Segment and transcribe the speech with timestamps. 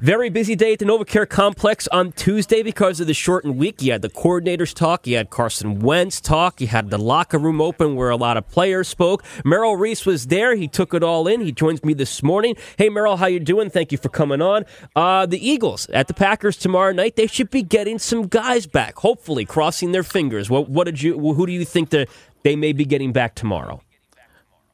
[0.00, 3.82] Very busy day at the NovaCare Complex on Tuesday because of the shortened week.
[3.82, 7.60] You had the coordinators talk, you had Carson Wentz talk, you had the locker room
[7.60, 9.24] open where a lot of players spoke.
[9.44, 10.54] Merrill Reese was there.
[10.54, 11.40] He took it all in.
[11.40, 12.54] He joins me this morning.
[12.76, 13.70] Hey, Merrill, how you doing?
[13.70, 14.66] Thank you for coming on.
[14.94, 17.16] Uh, the Eagles at the Packers tomorrow night.
[17.16, 18.98] They should be getting some guys back.
[18.98, 20.48] Hopefully, crossing their fingers.
[20.48, 21.18] What, what did you?
[21.18, 22.08] Who do you think that
[22.44, 23.80] they may be getting back tomorrow?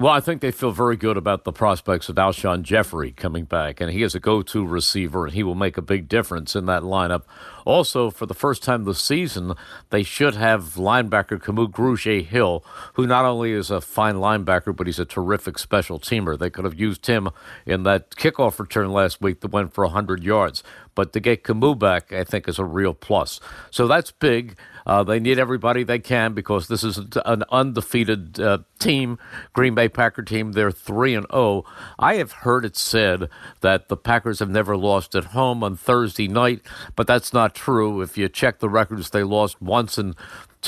[0.00, 3.80] Well, I think they feel very good about the prospects of Alshon Jeffery coming back,
[3.80, 6.82] and he is a go-to receiver, and he will make a big difference in that
[6.82, 7.22] lineup.
[7.64, 9.54] Also, for the first time this season,
[9.90, 14.88] they should have linebacker Kamu Grugier Hill, who not only is a fine linebacker, but
[14.88, 16.36] he's a terrific special teamer.
[16.36, 17.28] They could have used him
[17.64, 20.64] in that kickoff return last week that went for 100 yards.
[20.96, 23.38] But to get Kamu back, I think, is a real plus.
[23.70, 24.58] So that's big.
[24.86, 29.18] Uh, they need everybody they can because this is an undefeated uh, team,
[29.52, 30.52] Green Bay Packer team.
[30.52, 31.64] They're three and zero.
[31.64, 31.64] Oh.
[31.98, 33.28] I have heard it said
[33.60, 36.60] that the Packers have never lost at home on Thursday night,
[36.96, 38.02] but that's not true.
[38.02, 40.14] If you check the records, they lost once in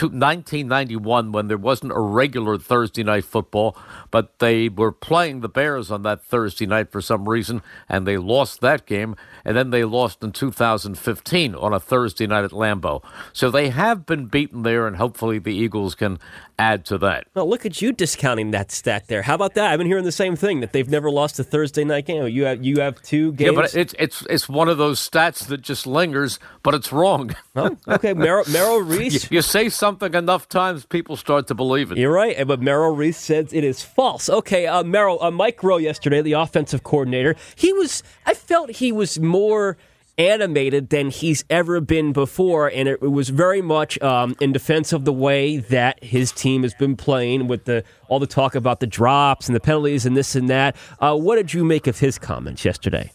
[0.05, 3.77] 1991 when there wasn't a regular Thursday night football,
[4.11, 8.16] but they were playing the Bears on that Thursday night for some reason, and they
[8.16, 9.16] lost that game.
[9.44, 13.03] And then they lost in 2015 on a Thursday night at Lambeau.
[13.33, 16.19] So they have been beaten there, and hopefully the Eagles can
[16.58, 17.27] add to that.
[17.34, 19.22] Well, look at you discounting that stat there.
[19.22, 19.70] How about that?
[19.70, 22.27] I've been hearing the same thing that they've never lost a Thursday night game.
[22.27, 23.53] You have you have two games.
[23.53, 27.34] Yeah, but it's it's it's one of those stats that just lingers, but it's wrong.
[27.55, 28.12] Oh, okay.
[28.12, 29.31] Merrill, Merrill Reese.
[29.31, 31.98] you, you, say something enough times, people start to believe it.
[31.98, 34.28] You're right, but Merrill Reese says it is false.
[34.28, 38.02] Okay, uh, Merrill, uh, Mike Groh yesterday, the offensive coordinator, he was.
[38.25, 39.76] I felt he was more
[40.19, 45.04] animated than he's ever been before, and it, was very much um, in defense of
[45.04, 48.86] the way that his team has been playing with the all the talk about the
[48.86, 50.76] drops and the penalties and this and that.
[51.00, 53.10] Uh, what did you make of his comments yesterday?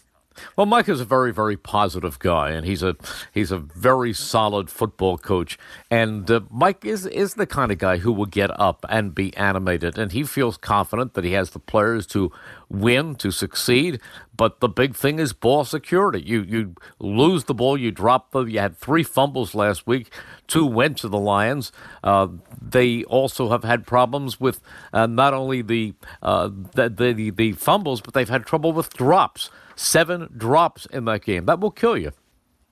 [0.56, 2.96] Well, Mike is a very, very positive guy, and he's a
[3.32, 5.58] he's a very solid football coach.
[5.90, 9.36] And uh, Mike is is the kind of guy who will get up and be
[9.36, 12.32] animated, and he feels confident that he has the players to
[12.72, 14.00] win, to succeed.
[14.36, 16.22] But the big thing is ball security.
[16.22, 18.44] You you lose the ball, you drop the.
[18.44, 20.12] You had three fumbles last week.
[20.48, 21.70] Two went to the Lions.
[22.02, 22.28] Uh,
[22.60, 24.60] they also have had problems with
[24.92, 29.50] uh, not only the, uh, the the the fumbles, but they've had trouble with drops.
[29.76, 31.46] Seven drops in that game.
[31.46, 32.12] That will kill you.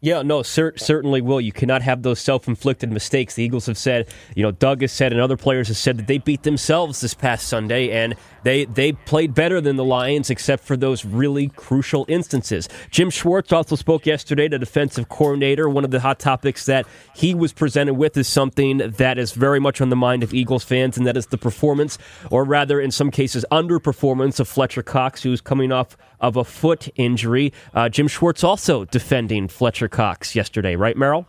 [0.03, 1.43] Yeah, no, cer- certainly will.
[1.43, 3.35] You cannot have those self-inflicted mistakes.
[3.35, 6.07] The Eagles have said, you know, Doug has said, and other players have said that
[6.07, 10.65] they beat themselves this past Sunday, and they they played better than the Lions, except
[10.65, 12.69] for those really crucial instances.
[12.91, 15.69] Jim Schwartz also spoke yesterday, the defensive coordinator.
[15.69, 19.61] One of the hot topics that he was presented with is something that is very
[19.61, 21.99] much on the mind of Eagles fans, and that is the performance,
[22.31, 26.89] or rather, in some cases, underperformance of Fletcher Cox, who's coming off of a foot
[26.97, 27.53] injury.
[27.75, 31.27] Uh, Jim Schwartz also defending Fletcher Cox yesterday, right, Merrill?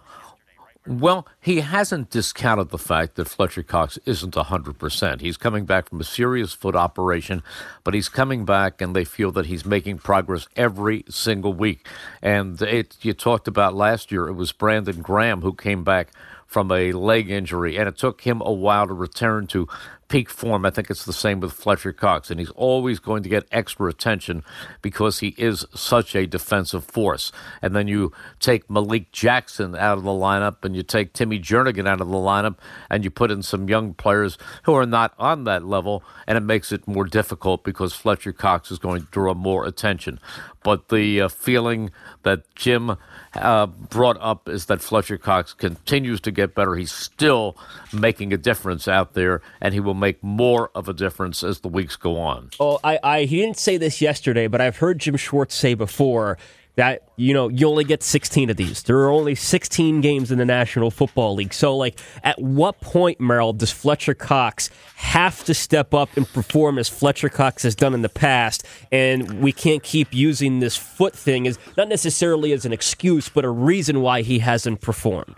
[0.87, 5.21] Well, he hasn't discounted the fact that Fletcher Cox isn't 100%.
[5.21, 7.43] He's coming back from a serious foot operation,
[7.83, 11.87] but he's coming back and they feel that he's making progress every single week.
[12.19, 16.09] And it, you talked about last year, it was Brandon Graham who came back
[16.47, 19.69] from a leg injury, and it took him a while to return to
[20.11, 20.65] peak form.
[20.65, 23.87] I think it's the same with Fletcher Cox, and he's always going to get extra
[23.87, 24.43] attention
[24.81, 27.31] because he is such a defensive force.
[27.61, 28.11] And then you
[28.41, 32.17] take Malik Jackson out of the lineup, and you take Timmy Jernigan out of the
[32.17, 32.57] lineup,
[32.89, 36.41] and you put in some young players who are not on that level, and it
[36.41, 40.19] makes it more difficult because Fletcher Cox is going to draw more attention.
[40.61, 41.89] But the uh, feeling
[42.23, 42.97] that Jim
[43.33, 46.75] uh, brought up is that Fletcher Cox continues to get better.
[46.75, 47.57] He's still
[47.93, 51.69] making a difference out there, and he will make more of a difference as the
[51.69, 52.49] weeks go on.
[52.59, 56.37] Oh, I, I he didn't say this yesterday, but I've heard Jim Schwartz say before
[56.75, 58.83] that you know you only get 16 of these.
[58.83, 61.53] There are only 16 games in the national football league.
[61.53, 66.79] So like at what point merrill does fletcher cox have to step up and perform
[66.79, 68.65] as fletcher cox has done in the past?
[68.91, 73.45] And we can't keep using this foot thing as not necessarily as an excuse but
[73.45, 75.35] a reason why he hasn't performed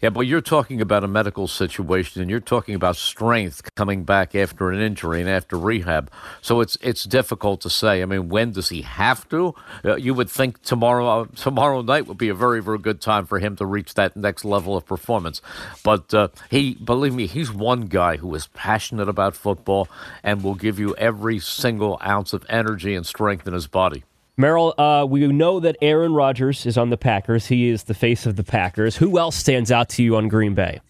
[0.00, 4.34] Yeah, but you're talking about a medical situation, and you're talking about strength coming back
[4.34, 6.10] after an injury and after rehab.
[6.40, 8.02] So it's it's difficult to say.
[8.02, 9.54] I mean, when does he have to?
[9.84, 13.26] Uh, you would think tomorrow uh, tomorrow night would be a very very good time
[13.26, 15.40] for him to reach that next level of performance.
[15.82, 19.88] But uh, he, believe me, he's one guy who is passionate about football
[20.22, 24.04] and will give you every single ounce of energy and strength in his body.
[24.36, 27.46] Merrill, uh, we know that Aaron Rodgers is on the Packers.
[27.46, 28.96] He is the face of the Packers.
[28.96, 30.80] Who else stands out to you on Green Bay?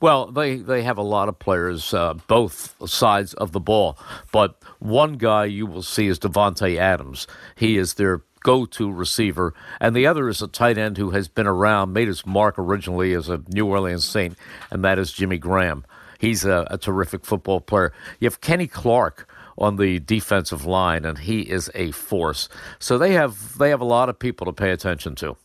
[0.00, 3.98] Well, they, they have a lot of players, uh, both sides of the ball.
[4.32, 7.26] But one guy you will see is Davante Adams.
[7.56, 9.52] He is their go to receiver.
[9.80, 13.12] And the other is a tight end who has been around, made his mark originally
[13.12, 14.36] as a New Orleans Saint,
[14.70, 15.84] and that is Jimmy Graham.
[16.18, 17.92] He's a, a terrific football player.
[18.18, 19.28] You have Kenny Clark
[19.60, 22.48] on the defensive line, and he is a force.
[22.78, 25.36] So they have they have a lot of people to pay attention to.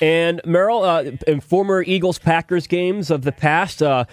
[0.00, 4.04] And Merrill, uh, in former Eagles Packers games of the past, uh,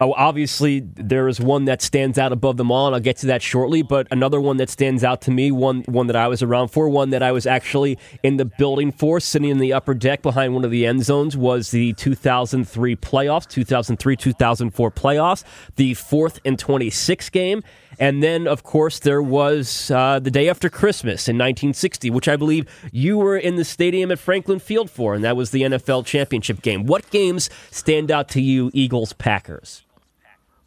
[0.00, 3.26] Oh, obviously, there is one that stands out above them all, and I'll get to
[3.26, 3.82] that shortly.
[3.82, 6.88] But another one that stands out to me, one one that I was around for,
[6.88, 10.54] one that I was actually in the building for, sitting in the upper deck behind
[10.54, 15.42] one of the end zones, was the 2003 playoffs, 2003 2004 playoffs,
[15.74, 17.64] the fourth and 26 game.
[17.98, 22.36] And then, of course, there was uh, the day after Christmas in 1960, which I
[22.36, 26.06] believe you were in the stadium at Franklin Field for, and that was the NFL
[26.06, 26.86] championship game.
[26.86, 29.82] What games stand out to you, Eagles Packers?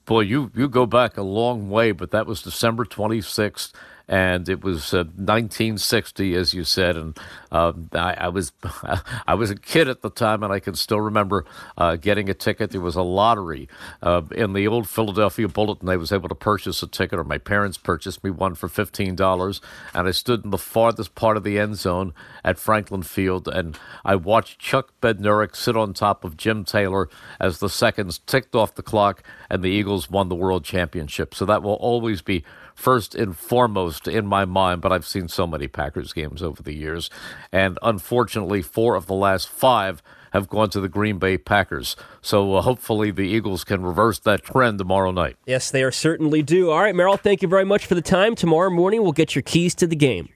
[0.06, 3.72] Boy, you, you go back a long way, but that was December 26th,
[4.12, 7.18] and it was uh, 1960, as you said, and
[7.50, 8.52] uh, I, I, was
[9.28, 11.46] I was a kid at the time, and I can still remember
[11.78, 12.72] uh, getting a ticket.
[12.72, 13.69] There was a lottery
[14.04, 15.88] uh, in the old Philadelphia Bulletin.
[15.88, 19.16] I was able to purchase a ticket, or my parents purchased me one for fifteen
[19.16, 19.62] dollars,
[19.94, 22.13] and I stood in the farthest part of the end zone
[22.44, 27.08] at Franklin Field, and I watched Chuck Bednarik sit on top of Jim Taylor
[27.40, 31.34] as the seconds ticked off the clock, and the Eagles won the world championship.
[31.34, 32.44] So that will always be
[32.75, 36.74] first and foremost in my mind, but I've seen so many Packers games over the
[36.74, 37.09] years.
[37.51, 40.01] And unfortunately, four of the last five
[40.31, 41.95] have gone to the Green Bay Packers.
[42.21, 45.36] So uh, hopefully the Eagles can reverse that trend tomorrow night.
[45.45, 46.71] Yes, they are certainly do.
[46.71, 48.36] All right, Merrill, thank you very much for the time.
[48.36, 50.30] Tomorrow morning, we'll get your keys to the game.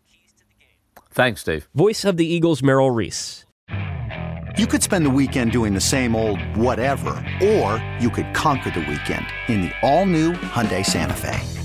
[1.12, 1.70] Thanks, Dave.
[1.74, 3.46] Voice of the Eagles, Merrill Reese.
[4.58, 8.80] You could spend the weekend doing the same old whatever, or you could conquer the
[8.82, 11.65] weekend in the all-new Hyundai Santa Fe.